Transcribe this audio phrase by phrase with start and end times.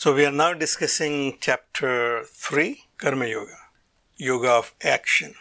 [0.00, 3.58] So, we are now discussing chapter 3, Karma Yoga,
[4.16, 5.34] Yoga of Action.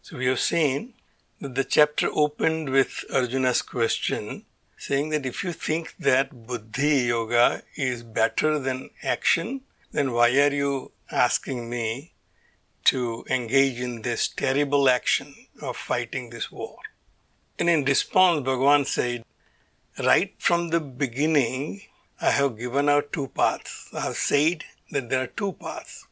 [0.00, 0.94] So, we have seen
[1.42, 4.46] that the chapter opened with Arjuna's question
[4.78, 9.60] saying that if you think that Buddhi Yoga is better than action,
[9.92, 12.14] then why are you asking me
[12.84, 16.78] to engage in this terrible action of fighting this war?
[17.58, 19.22] And in response, Bhagavan said,
[19.98, 21.82] right from the beginning,
[22.18, 23.90] I have given out two paths.
[23.92, 26.06] I have said that there are two paths.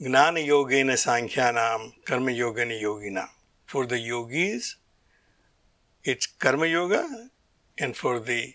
[0.00, 3.28] Gnana Yogena Sankhyanam, Karma Yogana Yogina.
[3.64, 4.74] For the yogis,
[6.02, 7.30] it's Karma Yoga,
[7.78, 8.54] and for the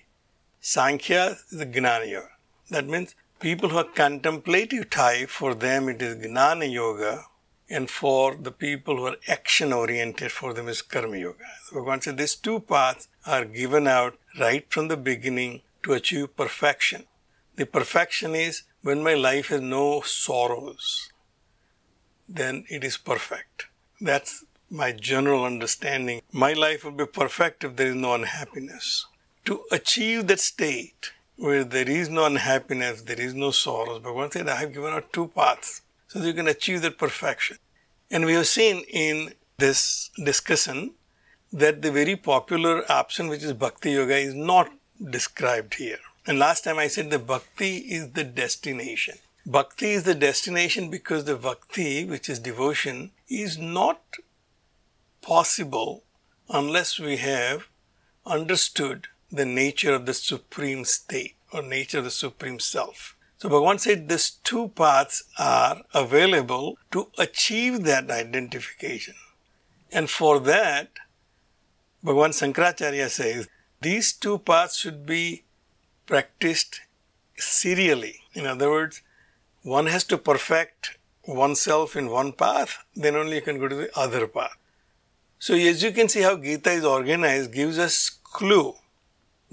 [0.59, 2.30] Sankhya, the Gnana Yoga.
[2.70, 7.23] That means people who are contemplative type, for them it is Gnana Yoga,
[7.70, 11.45] and for the people who are action oriented, for them is Karma Yoga.
[11.64, 16.35] So Bhagavan said these two paths are given out right from the beginning to achieve
[16.35, 17.05] perfection.
[17.55, 21.09] The perfection is when my life has no sorrows,
[22.27, 23.67] then it is perfect.
[23.99, 26.21] That's my general understanding.
[26.31, 29.05] My life will be perfect if there is no unhappiness.
[29.45, 34.47] To achieve that state where there is no unhappiness, there is no sorrows, Bhagavan said,
[34.47, 37.58] I have given out two paths so that you can achieve that perfection.
[38.09, 40.93] And we have seen in this discussion
[41.52, 44.71] that the very popular option, which is Bhakti Yoga, is not
[45.10, 46.00] described here.
[46.28, 49.17] And last time I said the bhakti is the destination.
[49.45, 54.02] Bhakti is the destination because the bhakti, which is devotion, is not
[55.22, 56.04] possible
[56.50, 57.67] unless we have
[58.26, 63.16] understood the nature of the supreme state or nature of the supreme self.
[63.38, 69.16] So Bhagavan said these two paths are available to achieve that identification.
[69.92, 70.89] And for that,
[72.06, 73.48] Bhagavan Sankaracharya says
[73.81, 75.43] these two paths should be
[76.05, 76.81] practiced
[77.36, 78.21] serially.
[78.33, 79.02] In other words,
[79.64, 83.89] one has to perfect oneself in one path, then only you can go to the
[83.97, 84.55] other path.
[85.39, 88.75] So as you can see how Gita is organized gives us clue.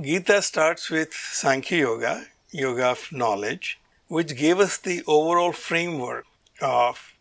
[0.00, 6.25] Gita starts with Sankhya Yoga, Yoga of Knowledge, which gave us the overall framework
[6.61, 7.15] of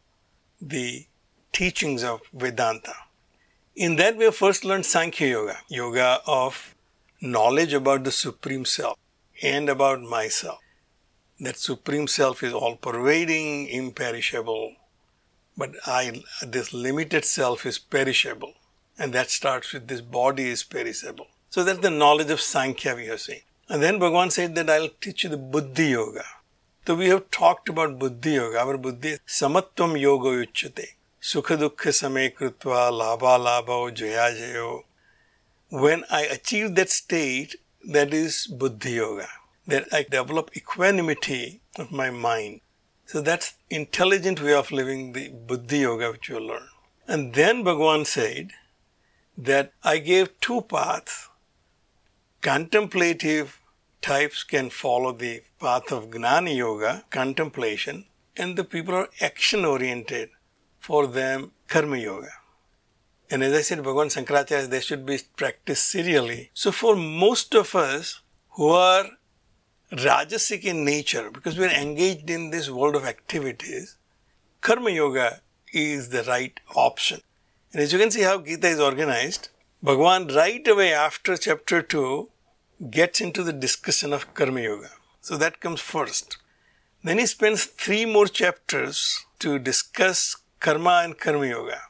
[0.62, 1.06] the
[1.51, 2.94] teachings of Vedanta.
[3.75, 6.75] In that we have first learned Sankhya Yoga, Yoga of
[7.22, 8.97] knowledge about the Supreme Self
[9.41, 10.59] and about myself.
[11.39, 14.75] That Supreme Self is all pervading, imperishable,
[15.57, 18.53] but I, this limited self is perishable.
[19.00, 21.28] And that starts with this body is perishable.
[21.50, 23.41] So that's the knowledge of Sankhya we have seen.
[23.69, 26.23] And then Bhagavan said that I'll teach you the Buddhi Yoga.
[26.85, 28.59] So we have talked about Buddhi Yoga.
[28.59, 30.85] Our Buddhi Samatvam Yoga Uchyate.
[31.22, 34.84] Sukha Dukkha Same Krutva Labha Labha Jaya Jayo
[35.69, 39.28] when I achieve that state, that is Buddhi Yoga,
[39.66, 42.61] that I develop equanimity of my mind.
[43.05, 46.67] So that's intelligent way of living the Buddhi Yoga which you learn.
[47.07, 48.51] And then Bhagwan said
[49.38, 51.29] that I gave two paths.
[52.41, 53.59] Contemplative
[54.01, 58.05] types can follow the path of Gnani Yoga, contemplation,
[58.35, 60.29] and the people are action oriented.
[60.79, 62.31] For them, Karma Yoga.
[63.29, 66.50] And as I said, Bhagavan Sankaracharya, they should be practiced serially.
[66.53, 68.22] So for most of us
[68.52, 69.06] who are
[69.91, 73.97] rajasic in nature, because we are engaged in this world of activities,
[74.62, 75.41] Karma Yoga
[75.74, 77.22] is the right option.
[77.74, 79.50] And as you can see how Gita is organized,
[79.84, 82.30] Bhagavan right away after chapter 2
[82.90, 84.91] gets into the discussion of Karma Yoga.
[85.20, 86.38] So that comes first.
[87.03, 91.82] Then he spends three more chapters to discuss Karma and Karma Yoga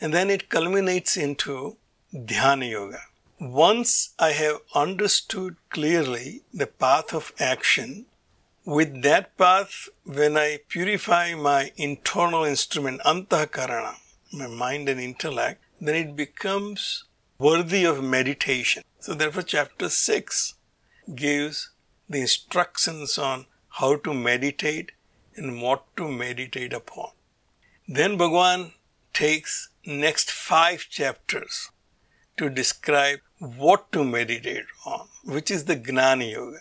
[0.00, 1.76] and then it culminates into
[2.14, 3.02] Dhyana Yoga.
[3.38, 8.06] Once I have understood clearly the path of action,
[8.64, 13.94] with that path, when I purify my internal instrument, Antakarana,
[14.32, 17.04] my mind and intellect, then it becomes
[17.38, 18.82] worthy of meditation.
[18.98, 20.54] So, therefore, chapter 6
[21.14, 21.70] gives
[22.08, 24.92] the instructions on how to meditate
[25.36, 27.10] and what to meditate upon.
[27.88, 28.72] Then Bhagavan
[29.12, 31.70] takes next five chapters
[32.36, 36.60] to describe what to meditate on, which is the Gnana Yoga.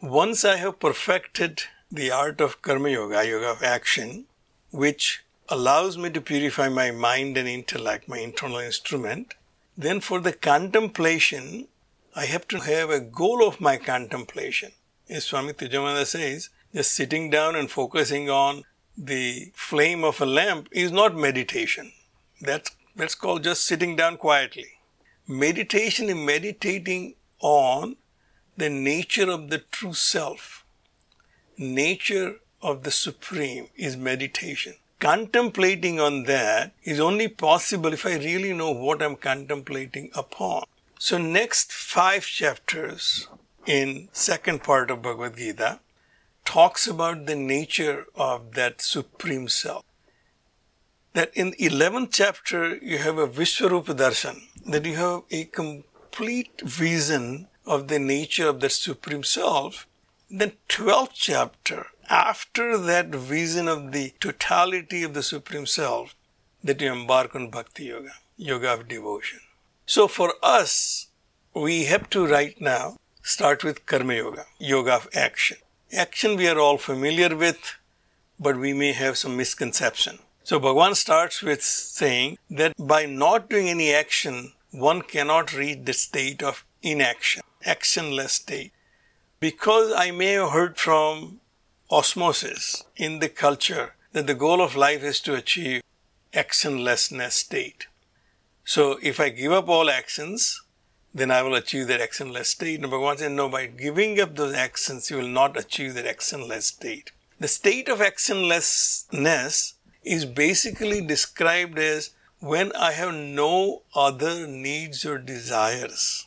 [0.00, 4.26] Once I have perfected the art of karma yoga, yoga of action,
[4.70, 9.34] which allows me to purify my mind and intellect, my internal instrument,
[9.76, 11.66] then for the contemplation,
[12.14, 14.72] I have to have a goal of my contemplation.
[15.08, 18.64] As Swami Tejomayananda says, just sitting down and focusing on
[18.98, 21.92] the flame of a lamp is not meditation.
[22.40, 24.66] That's, that's called just sitting down quietly.
[25.28, 27.96] Meditation is meditating on
[28.56, 30.64] the nature of the true self.
[31.56, 34.74] Nature of the Supreme is meditation.
[34.98, 40.64] Contemplating on that is only possible if I really know what I'm contemplating upon.
[40.98, 43.28] So next five chapters
[43.64, 45.78] in second part of Bhagavad Gita
[46.48, 49.84] talks about the nature of that supreme self.
[51.12, 57.48] That in 11th chapter you have a Vishwarupa Darshan, that you have a complete vision
[57.66, 59.86] of the nature of that supreme self.
[60.30, 66.16] Then 12th chapter, after that vision of the totality of the supreme self,
[66.64, 69.40] that you embark on bhakti yoga, yoga of devotion.
[69.84, 71.08] So for us,
[71.52, 75.58] we have to right now start with karma yoga, yoga of action.
[75.96, 77.76] Action we are all familiar with,
[78.38, 80.18] but we may have some misconception.
[80.44, 85.94] So Bhagavan starts with saying that by not doing any action, one cannot reach the
[85.94, 88.72] state of inaction, actionless state.
[89.40, 91.40] Because I may have heard from
[91.90, 95.80] osmosis in the culture that the goal of life is to achieve
[96.34, 97.86] actionlessness state.
[98.62, 100.60] So if I give up all actions,
[101.14, 102.80] then I will achieve that actionless state.
[102.80, 106.62] Number one said, no, by giving up those actions, you will not achieve that actionless
[106.62, 107.12] state.
[107.40, 109.74] The state of actionlessness
[110.04, 112.10] is basically described as
[112.40, 116.26] when I have no other needs or desires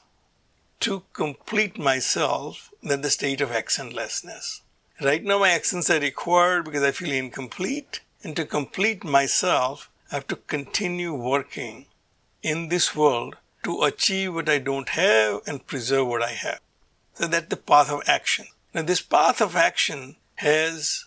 [0.82, 4.62] to complete myself, then the state of actionlessness.
[5.00, 10.16] Right now, my actions are required because I feel incomplete, and to complete myself, I
[10.16, 11.86] have to continue working
[12.44, 16.60] in this world to achieve what I don't have and preserve what I have.
[17.14, 18.48] So that's the path of action.
[18.74, 21.06] Now this path of action has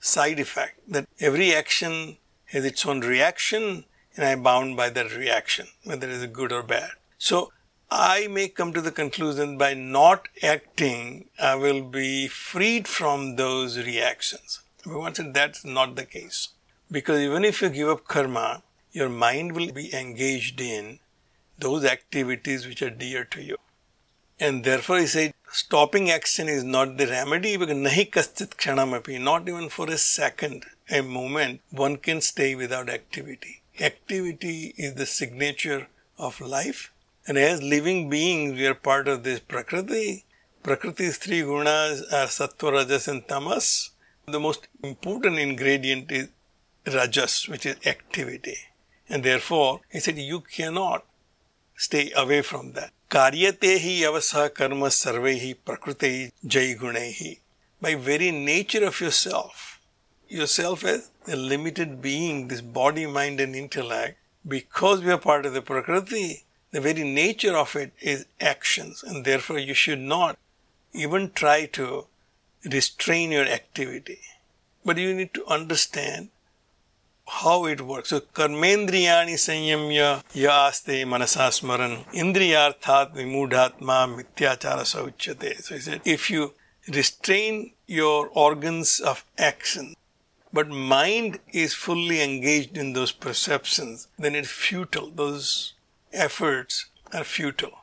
[0.00, 3.84] side effect that every action has its own reaction
[4.16, 6.90] and I'm bound by that reaction, whether it is good or bad.
[7.18, 7.52] So
[7.90, 13.78] I may come to the conclusion by not acting, I will be freed from those
[13.78, 14.60] reactions.
[14.84, 16.48] But said that's not the case.
[16.90, 18.62] Because even if you give up karma,
[18.92, 21.00] your mind will be engaged in
[21.58, 23.56] those activities which are dear to you.
[24.38, 29.88] And therefore he said, stopping action is not the remedy because nahi not even for
[29.88, 33.62] a second, a moment, one can stay without activity.
[33.80, 35.88] Activity is the signature
[36.18, 36.92] of life.
[37.26, 40.24] And as living beings, we are part of this Prakriti.
[40.62, 43.90] Prakriti's three gunas are uh, sattva, rajas and tamas.
[44.26, 46.28] The most important ingredient is
[46.86, 48.56] rajas, which is activity.
[49.08, 51.04] And therefore, he said, you cannot
[51.76, 52.90] stay away from that.
[53.10, 57.38] Karyate hi avasa karma sarvehi prakrute jai gunehi.
[57.80, 59.80] By very nature of yourself,
[60.28, 65.54] yourself as a limited being, this body, mind and intellect, because we are part of
[65.54, 70.38] the Prakriti, the very nature of it is actions and therefore you should not
[70.92, 72.06] even try to
[72.64, 74.20] restrain your activity.
[74.84, 76.28] But you need to understand
[77.26, 78.10] how it works.
[78.10, 85.62] So, karmendriyani sanyamya yaste manasa smaran indriyarthat vimudhatma mityachara sauchyate.
[85.62, 86.54] So he said, if you
[86.92, 89.94] restrain your organs of action,
[90.52, 95.10] but mind is fully engaged in those perceptions, then it's futile.
[95.10, 95.74] Those
[96.12, 97.78] efforts are futile.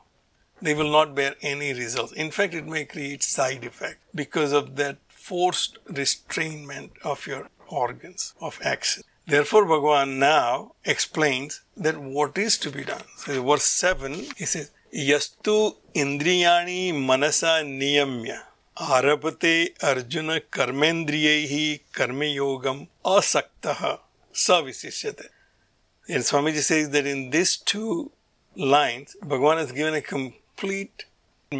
[0.62, 2.12] They will not bear any results.
[2.12, 8.34] In fact, it may create side effects because of that forced restrainment of your organs
[8.40, 9.02] of action.
[9.26, 13.04] Therefore, Bhagavan now explains that what is to be done.
[13.16, 18.42] So, verse 7, he says, Yastu indriyani manasa niyamya
[18.76, 23.98] arabate arjuna karmendriyehi karma yogam asaktaha
[24.32, 25.26] savisishyate.
[26.08, 28.12] And Swamiji says that in these two
[28.56, 31.06] lines, Bhagavan has given a complete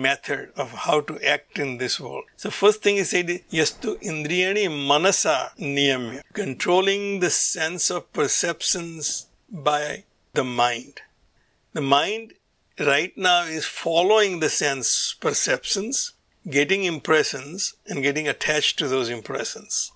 [0.01, 2.25] method of how to act in this world.
[2.37, 10.05] So first thing he said, yastu indriyani manasa niyamya, controlling the sense of perceptions by
[10.33, 11.01] the mind.
[11.73, 12.35] The mind
[12.79, 16.13] right now is following the sense perceptions,
[16.49, 19.93] getting impressions and getting attached to those impressions.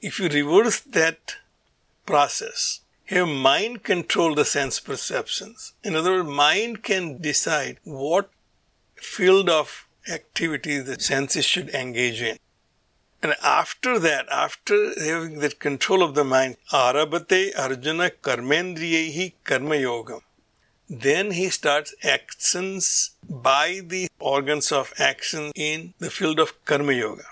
[0.00, 1.36] If you reverse that
[2.04, 5.74] process, have mind control the sense perceptions.
[5.84, 8.30] In other words, mind can decide what
[8.96, 12.38] field of activity the senses should engage in.
[13.22, 20.20] And after that, after having that control of the mind, arabate arjuna karmendriyehi karma yogam.
[20.88, 27.24] Then he starts actions by the organs of action in the field of karma yoga.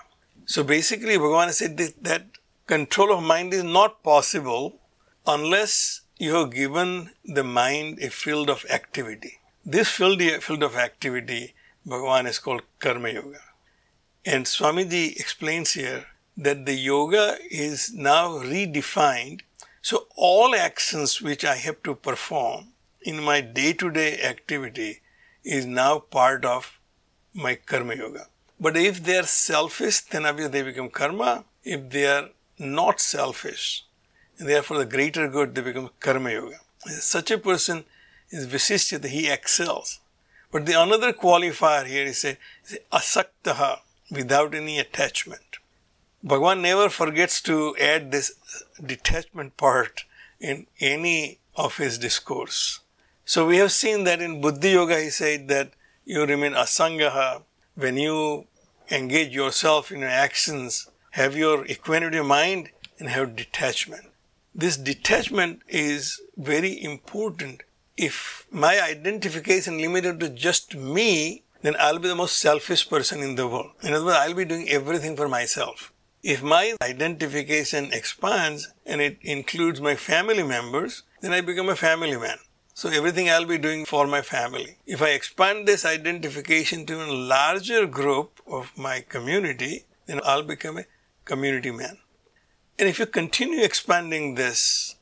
[0.45, 2.23] So basically, Bhagavan said that
[2.67, 4.79] control of mind is not possible
[5.25, 9.39] unless you have given the mind a field of activity.
[9.65, 11.54] This field, field of activity,
[11.87, 13.41] Bhagavan is called Karma Yoga.
[14.25, 19.41] And Swamiji explains here that the yoga is now redefined.
[19.81, 22.69] So all actions which I have to perform
[23.03, 25.01] in my day to day activity
[25.43, 26.79] is now part of
[27.33, 28.27] my karma yoga.
[28.59, 31.45] But if they are selfish, then obviously they become karma.
[31.63, 33.85] If they are not selfish,
[34.39, 36.59] therefore the greater good, they become karma yoga.
[36.87, 37.85] Such a person
[38.31, 39.99] is Visishyata, he excels.
[40.55, 45.57] But the another qualifier here is a, is a asaktaha, without any attachment.
[46.25, 48.31] Bhagavan never forgets to add this
[48.81, 50.05] detachment part
[50.39, 52.79] in any of his discourse.
[53.25, 55.71] So we have seen that in Buddhi Yoga he said that
[56.05, 57.43] you remain asangaha
[57.73, 58.47] when you
[58.89, 64.05] engage yourself in your actions, have your equanimity mind and have detachment.
[64.63, 67.63] This detachment is very important.
[67.97, 73.35] If my identification limited to just me, then I'll be the most selfish person in
[73.35, 73.71] the world.
[73.81, 75.93] In other words, I'll be doing everything for myself.
[76.21, 82.17] If my identification expands and it includes my family members, then I become a family
[82.17, 82.37] man.
[82.73, 84.77] So everything I'll be doing for my family.
[84.85, 90.79] If I expand this identification to a larger group of my community, then I'll become
[90.79, 90.85] a
[91.23, 91.99] community man.
[92.77, 94.95] And if you continue expanding this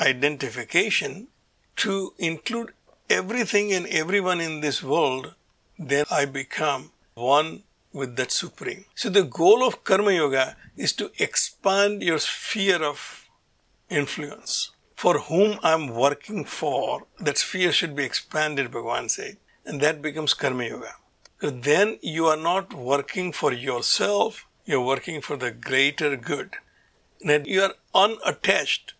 [0.00, 1.28] identification
[1.78, 2.72] to include
[3.08, 5.34] everything and everyone in this world,
[5.78, 8.84] then I become one with that Supreme.
[8.94, 13.28] So the goal of Karma Yoga is to expand your sphere of
[13.88, 14.70] influence.
[14.94, 19.36] For whom I'm working for, that sphere should be expanded, Bhagavan said.
[19.64, 20.94] And that becomes Karma Yoga.
[21.38, 26.56] Because then you are not working for yourself, you're working for the greater good.
[27.24, 28.94] And you are unattached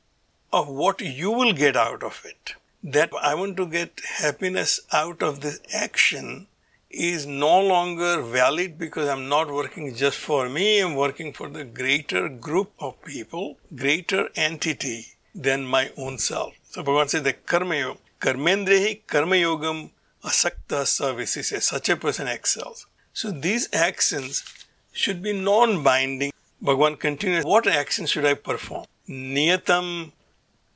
[0.53, 2.55] of what you will get out of it.
[2.83, 6.47] That I want to get happiness out of this action
[6.91, 11.65] is no longer valid because I'm not working just for me, I'm working for the
[11.65, 16.55] greater group of people, greater entity than my own self.
[16.71, 19.91] So Bhagavan says the karma yoga, karmendrehi karma yogam
[20.25, 22.87] asakta services, such a person excels.
[23.13, 24.45] So these actions
[24.93, 26.33] should be non-binding.
[26.63, 28.87] Bhagavan continues, what actions should I perform?
[29.09, 30.13] Niyatam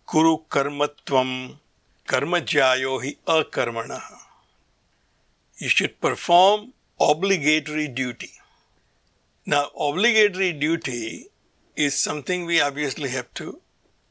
[0.07, 1.59] kuru karmatvam
[2.07, 4.23] karmajayo hi akarmanaha
[5.63, 8.33] you should perform obligatory duty.
[9.47, 11.27] Now, obligatory duty
[11.77, 13.61] is something we obviously have to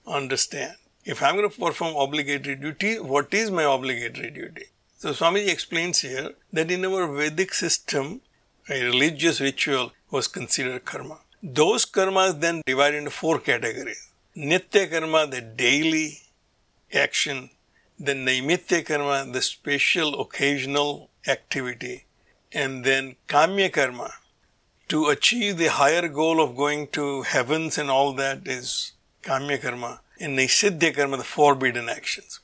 [0.08, 0.76] understand.
[1.04, 4.66] If I'm going to perform obligatory duty, what is my obligatory duty?
[4.98, 8.22] So, Swamiji explains here that in our Vedic system,
[8.70, 11.20] a religious ritual was considered karma.
[11.44, 14.08] Those karmas then divide into four categories.
[14.38, 16.20] Nitya karma, the daily
[16.94, 17.50] action.
[18.04, 22.06] Then Naimitya karma, the special occasional activity,
[22.52, 24.12] and then kamya karma
[24.88, 30.02] to achieve the higher goal of going to heavens and all that is kamya karma,
[30.20, 32.40] and nishidya karma, the forbidden actions.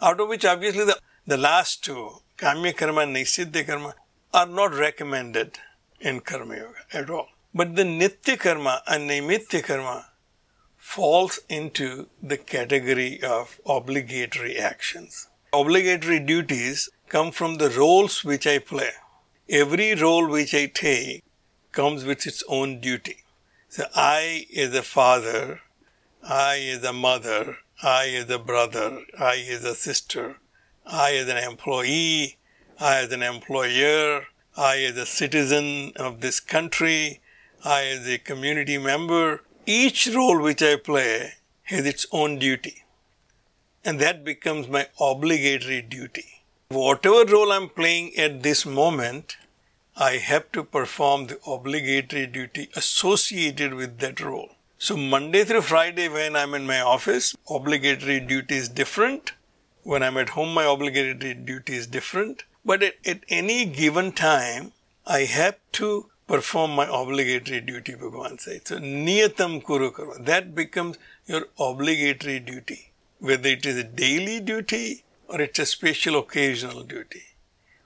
[0.00, 3.94] Out of which obviously the, the last two, kamya karma and nishidya karma,
[4.32, 5.58] are not recommended
[6.00, 7.28] in karma yoga at all.
[7.54, 10.06] But the nitya karma and naimitya karma
[10.94, 15.28] falls into the category of obligatory actions.
[15.54, 18.90] Obligatory duties come from the roles which I play.
[19.48, 21.24] Every role which I take
[21.72, 23.24] comes with its own duty.
[23.70, 25.62] So I is a father,
[26.22, 30.36] I is a mother, I is a brother, I is a sister,
[30.84, 32.36] I is an employee,
[32.78, 34.26] I is an employer,
[34.58, 37.22] I is a citizen of this country,
[37.64, 39.40] I is a community member.
[39.66, 42.82] Each role which I play has its own duty.
[43.84, 46.42] And that becomes my obligatory duty.
[46.70, 49.36] Whatever role I'm playing at this moment,
[49.96, 54.50] I have to perform the obligatory duty associated with that role.
[54.78, 59.32] So Monday through Friday when I'm in my office, obligatory duty is different.
[59.84, 62.42] When I'm at home, my obligatory duty is different.
[62.64, 64.72] But at, at any given time,
[65.06, 68.66] I have to perform my obligatory duty, Bhagavan said.
[68.66, 70.18] So niyatam kuru karma.
[70.18, 72.92] That becomes your obligatory duty.
[73.18, 77.22] Whether it is a daily duty or it's a special occasional duty.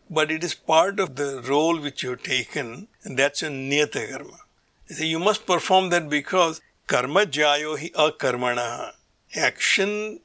[0.09, 4.39] But it is part of the role which you've taken, and that's your niyata karma.
[4.87, 8.93] say you must perform that because karma jayo hi akarmana.
[9.35, 10.21] Action,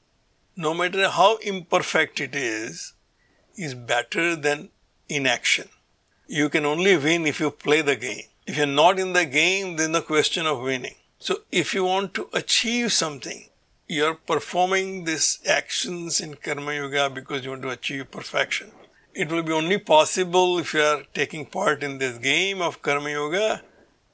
[0.55, 2.93] no matter how imperfect it is,
[3.55, 4.69] is better than
[5.09, 5.67] inaction.
[6.39, 8.23] You can only win if you play the game.
[8.47, 10.95] If you're not in the game, then the question of winning.
[11.19, 13.49] So if you want to achieve something,
[13.89, 18.71] you're performing these actions in Karma Yoga because you want to achieve perfection.
[19.13, 23.09] It will be only possible if you are taking part in this game of Karma
[23.09, 23.61] Yoga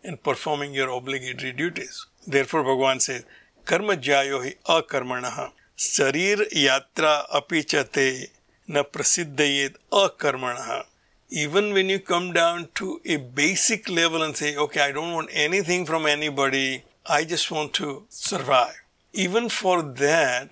[0.04, 2.08] and performing your obligatory duties.
[2.26, 3.26] Therefore, Bhagavan says,
[3.64, 8.32] Karma jayo hi akarmanaha Sarir yatra apichate
[8.68, 10.86] na prasiddhayet akarmanaha.
[11.30, 15.30] Even when you come down to a basic level and say, okay, I don't want
[15.34, 18.76] anything from anybody, I just want to survive
[19.18, 20.52] even for that,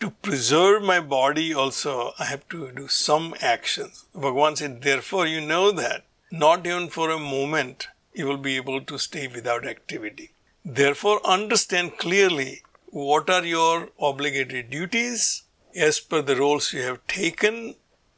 [0.00, 4.06] to preserve my body also, I have to do some actions.
[4.14, 8.80] Bhagavan said, therefore, you know that not even for a moment you will be able
[8.80, 10.30] to stay without activity.
[10.64, 15.42] Therefore, understand clearly what are your obligatory duties
[15.74, 17.74] as per the roles you have taken,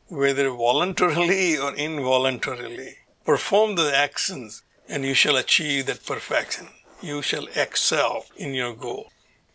[0.08, 2.96] whether voluntarily or involuntarily.
[3.24, 6.68] Perform the actions and you shall achieve that perfection.
[7.02, 9.12] You shall excel in your goal.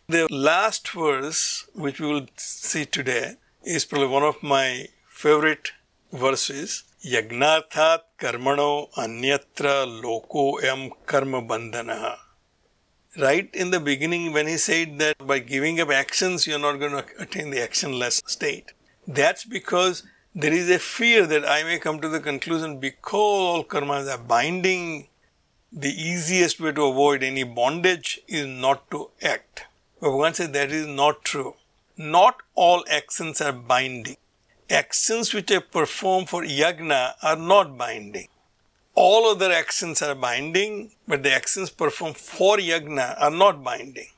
[0.08, 3.34] The last verse, which we will see today,
[3.64, 5.72] is probably one of my favorite
[6.12, 6.84] verses.
[7.04, 12.16] Yagnathat karmano anyatra loko em karma bandhana.
[13.18, 16.92] Right in the beginning, when he said that by giving up actions, you're not going
[16.92, 18.72] to attain the actionless state.
[19.06, 20.02] That's because
[20.36, 24.18] there is a fear that I may come to the conclusion because all karmas are
[24.18, 25.06] binding,
[25.72, 29.66] the easiest way to avoid any bondage is not to act.
[30.00, 31.54] But Bhagavan says that is not true.
[31.96, 34.16] Not all actions are binding.
[34.68, 38.26] Actions which are performed for yagna are not binding.
[38.96, 44.08] All other actions are binding, but the actions performed for yagna are not binding.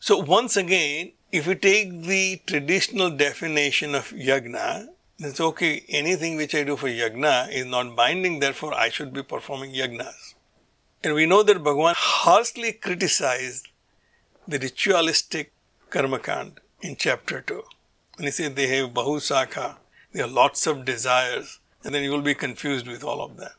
[0.00, 4.88] So once again, if we take the traditional definition of yagna,
[5.26, 9.22] it's okay, anything which I do for yagna is not binding, therefore I should be
[9.22, 10.34] performing yagnas.
[11.02, 13.68] And we know that Bhagavan harshly criticized
[14.46, 15.52] the ritualistic
[15.90, 17.62] karmakand in chapter 2.
[18.16, 19.76] And he said they have bahusaka,
[20.12, 23.52] they have lots of desires, and then you will be confused with all of that.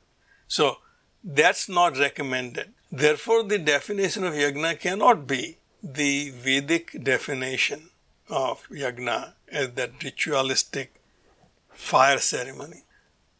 [0.47, 0.77] So
[1.23, 2.73] that's not recommended.
[2.91, 7.89] Therefore, the definition of yagna cannot be the Vedic definition
[8.29, 10.98] of yagna as that ritualistic
[11.71, 12.83] fire ceremony.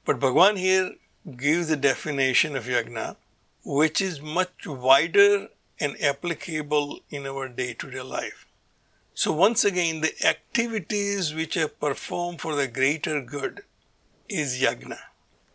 [0.06, 0.94] But Bhagwan here
[1.38, 3.16] gives a definition of yagna
[3.64, 5.48] which is much wider
[5.80, 8.46] and applicable in our day to day life.
[9.14, 13.64] So, once again, the activities which are performed for the greater good
[14.30, 14.98] is yagna.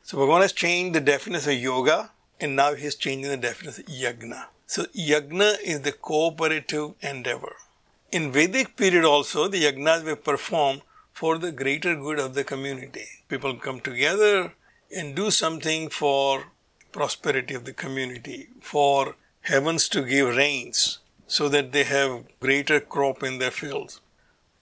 [0.02, 3.84] So, Bhagavan has changed the definition of yoga and now he is changing the definition
[3.84, 4.46] of yagna.
[4.66, 7.56] So, yagna is the cooperative endeavor.
[8.12, 10.82] In Vedic period also, the yagnas were performed
[11.14, 13.06] for the greater good of the community.
[13.28, 14.52] People come together
[14.94, 16.48] and do something for
[16.90, 23.22] prosperity of the community, for heavens to give rains so that they have greater crop
[23.22, 24.00] in their fields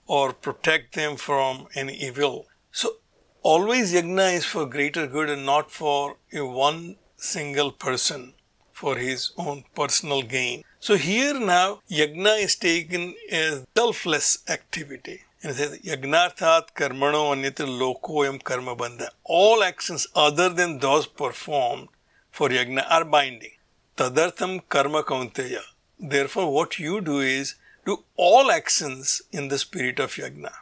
[0.05, 2.45] or protect them from any evil.
[2.71, 2.97] So
[3.41, 8.33] always yagna is for greater good and not for a one single person
[8.71, 10.63] for his own personal gain.
[10.79, 15.21] So here now yagna is taken as selfless activity.
[15.43, 19.09] Yagnarthat karmano anyatra lokoyam karma bandha.
[19.25, 21.89] All actions other than those performed
[22.31, 23.51] for yagna are binding.
[23.97, 25.59] Tadartham karma kaunteya.
[25.99, 30.53] Therefore, what you do is do all actions in the spirit of yagna.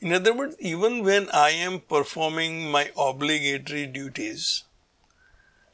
[0.00, 4.62] In other words, even when I am performing my obligatory duties,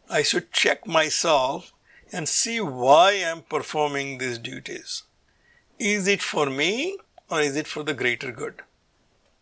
[0.08, 1.72] I should check myself
[2.12, 5.02] and see why I am performing these duties.
[5.78, 6.96] Is it for me
[7.30, 8.62] or is it for the greater good?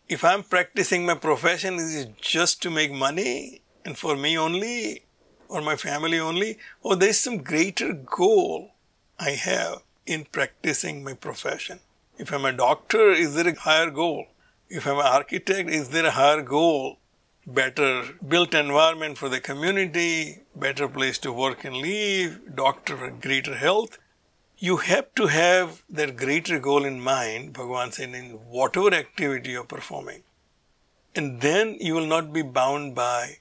[0.09, 4.37] If I am practicing my profession, is it just to make money and for me
[4.37, 5.03] only
[5.49, 8.71] or my family only, or there is some greater goal
[9.19, 11.79] I have in practicing my profession.
[12.17, 14.27] If I'm a doctor, is there a higher goal?
[14.69, 16.97] If I'm an architect, is there a higher goal?
[17.45, 23.55] Better built environment for the community, better place to work and live, doctor for greater
[23.55, 23.97] health.
[24.59, 29.63] You have to have that greater goal in mind, Bhagavan said, in whatever activity you're
[29.63, 30.23] performing.
[31.15, 33.37] And then you will not be bound by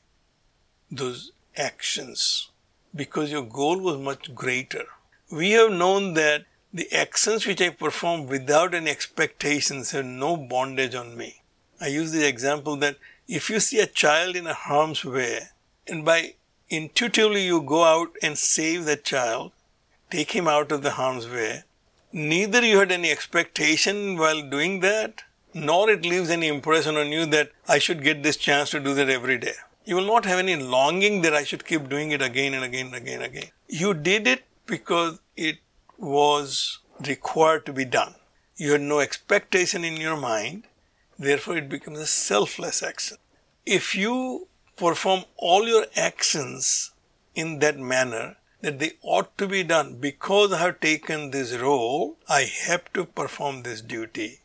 [0.91, 2.51] those actions
[2.95, 4.85] because your goal was much greater.
[5.31, 10.95] We have known that the actions which I perform without any expectations have no bondage
[10.95, 11.41] on me.
[11.81, 15.49] I use the example that if you see a child in a harm's way
[15.87, 16.35] and by
[16.69, 19.53] intuitively you go out and save that child,
[20.11, 21.65] take him out of the harm's way,
[22.13, 27.27] neither you had any expectation while doing that, nor it leaves any impression on you
[27.27, 29.55] that I should get this chance to do that every day.
[29.85, 32.87] You will not have any longing that I should keep doing it again and again
[32.87, 33.51] and again and again.
[33.69, 35.59] You did it because it
[35.99, 38.15] was required to be done.
[38.57, 40.65] You had no expectation in your mind,
[41.19, 43.19] therefore it becomes a selfless action.
[43.65, 46.93] If you perform all your actions
[47.35, 52.17] in that manner, that they ought to be done because I have taken this role,
[52.29, 54.41] I have to perform this duty.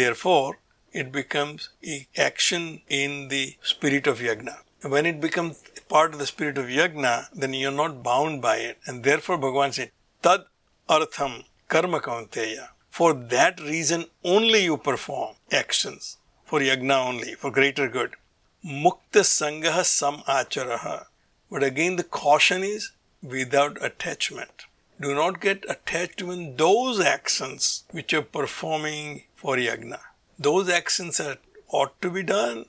[0.00, 0.58] Therefore,
[0.92, 4.56] it becomes a action in the spirit of yajna.
[4.82, 8.76] When it becomes part of the spirit of yajna, then you're not bound by it.
[8.86, 10.44] And therefore Bhagavan said, Tad
[10.86, 12.68] artham karma kaunteya.
[12.90, 16.18] For that reason only you perform actions.
[16.44, 18.14] For yajna only, for greater good.
[18.62, 21.06] Mukta sangaha sam acharaha.
[21.50, 22.90] But again the caution is
[23.22, 24.66] without attachment.
[25.00, 30.00] Do not get attached to those actions which you're performing for yajna.
[30.38, 32.66] Those actions are, ought to be done.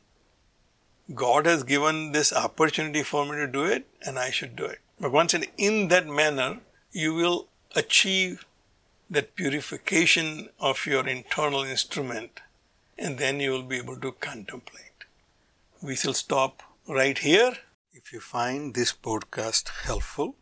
[1.16, 4.80] God has given this opportunity for me to do it, and I should do it.
[5.00, 6.60] But once in that manner,
[6.92, 8.46] you will achieve
[9.10, 12.42] that purification of your internal instrument,
[12.98, 15.06] and then you will be able to contemplate.
[15.82, 17.54] We shall stop right here.
[17.94, 20.36] If you find this podcast helpful,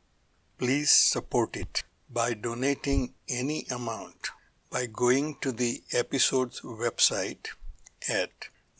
[0.57, 4.31] Please support it by donating any amount
[4.71, 7.49] by going to the episode's website
[8.09, 8.31] at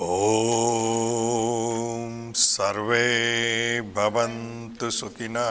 [0.00, 3.04] Om sarve
[3.96, 5.50] भवन्तु सुखिनः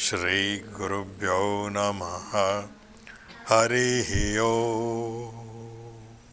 [0.00, 2.34] श्रीगुरुभ्यो नमः।
[3.48, 5.37] हरिः ओम्